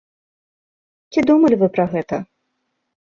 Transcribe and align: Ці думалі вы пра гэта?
Ці 1.13 1.23
думалі 1.31 1.55
вы 1.65 1.69
пра 1.75 1.85
гэта? 1.93 2.15